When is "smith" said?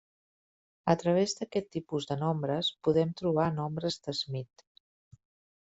4.23-4.71